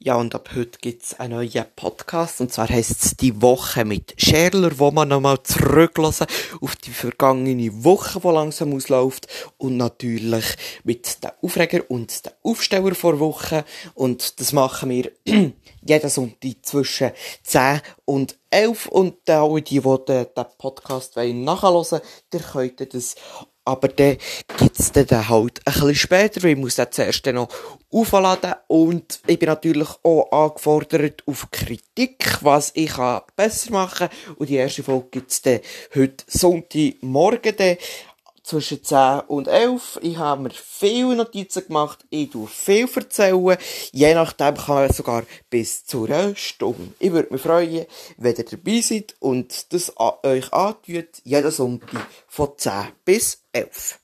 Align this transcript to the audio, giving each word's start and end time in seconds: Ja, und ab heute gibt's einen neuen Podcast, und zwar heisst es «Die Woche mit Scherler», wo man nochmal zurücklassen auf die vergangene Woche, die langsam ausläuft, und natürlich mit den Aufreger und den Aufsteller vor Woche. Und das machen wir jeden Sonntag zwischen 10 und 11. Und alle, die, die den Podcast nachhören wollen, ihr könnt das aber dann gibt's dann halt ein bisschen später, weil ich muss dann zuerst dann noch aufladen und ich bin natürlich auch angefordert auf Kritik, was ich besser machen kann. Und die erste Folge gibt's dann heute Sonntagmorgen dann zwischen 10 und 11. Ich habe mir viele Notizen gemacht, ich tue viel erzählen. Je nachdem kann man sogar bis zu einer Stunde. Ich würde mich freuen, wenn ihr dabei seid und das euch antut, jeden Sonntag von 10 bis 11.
Ja, 0.00 0.14
und 0.14 0.32
ab 0.32 0.50
heute 0.54 0.78
gibt's 0.80 1.18
einen 1.18 1.34
neuen 1.34 1.64
Podcast, 1.74 2.40
und 2.40 2.52
zwar 2.52 2.68
heisst 2.68 3.04
es 3.04 3.16
«Die 3.16 3.42
Woche 3.42 3.84
mit 3.84 4.14
Scherler», 4.16 4.78
wo 4.78 4.92
man 4.92 5.08
nochmal 5.08 5.42
zurücklassen 5.42 6.28
auf 6.60 6.76
die 6.76 6.92
vergangene 6.92 7.82
Woche, 7.82 8.20
die 8.20 8.28
langsam 8.28 8.74
ausläuft, 8.74 9.26
und 9.56 9.76
natürlich 9.76 10.44
mit 10.84 11.24
den 11.24 11.32
Aufreger 11.42 11.82
und 11.88 12.24
den 12.24 12.32
Aufsteller 12.44 12.94
vor 12.94 13.18
Woche. 13.18 13.64
Und 13.94 14.38
das 14.38 14.52
machen 14.52 14.90
wir 14.90 15.10
jeden 15.84 16.10
Sonntag 16.10 16.54
zwischen 16.62 17.10
10 17.42 17.80
und 18.04 18.38
11. 18.50 18.86
Und 18.86 19.28
alle, 19.28 19.62
die, 19.62 19.80
die 19.80 20.04
den 20.06 20.46
Podcast 20.58 21.16
nachhören 21.16 21.74
wollen, 21.90 22.02
ihr 22.32 22.40
könnt 22.40 22.94
das 22.94 23.16
aber 23.68 23.88
dann 23.88 24.16
gibt's 24.56 24.92
dann 24.92 25.28
halt 25.28 25.60
ein 25.66 25.72
bisschen 25.74 25.94
später, 25.94 26.42
weil 26.42 26.52
ich 26.52 26.56
muss 26.56 26.76
dann 26.76 26.90
zuerst 26.90 27.26
dann 27.26 27.34
noch 27.34 27.48
aufladen 27.90 28.54
und 28.66 29.20
ich 29.26 29.38
bin 29.38 29.48
natürlich 29.48 29.88
auch 30.02 30.32
angefordert 30.32 31.22
auf 31.26 31.50
Kritik, 31.50 32.38
was 32.40 32.72
ich 32.74 32.94
besser 33.36 33.72
machen 33.72 34.08
kann. 34.08 34.36
Und 34.36 34.48
die 34.48 34.56
erste 34.56 34.82
Folge 34.82 35.08
gibt's 35.10 35.42
dann 35.42 35.60
heute 35.94 36.24
Sonntagmorgen 36.26 37.56
dann 37.56 37.76
zwischen 38.48 38.82
10 38.82 39.20
und 39.28 39.46
11. 39.46 39.98
Ich 40.02 40.16
habe 40.16 40.42
mir 40.42 40.50
viele 40.50 41.16
Notizen 41.16 41.66
gemacht, 41.66 42.04
ich 42.08 42.30
tue 42.30 42.46
viel 42.46 42.88
erzählen. 42.94 43.58
Je 43.92 44.14
nachdem 44.14 44.56
kann 44.56 44.74
man 44.76 44.92
sogar 44.92 45.24
bis 45.50 45.84
zu 45.84 46.06
einer 46.06 46.34
Stunde. 46.34 46.92
Ich 46.98 47.12
würde 47.12 47.32
mich 47.32 47.42
freuen, 47.42 47.86
wenn 48.16 48.36
ihr 48.36 48.44
dabei 48.44 48.80
seid 48.80 49.14
und 49.20 49.72
das 49.72 49.92
euch 49.96 50.52
antut, 50.52 51.08
jeden 51.24 51.50
Sonntag 51.50 52.06
von 52.26 52.48
10 52.56 52.72
bis 53.04 53.42
11. 53.52 53.96